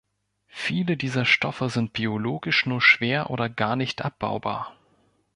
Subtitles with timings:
[0.47, 4.75] Viele dieser Stoffe sind biologisch nur schwer oder gar nicht abbaubar.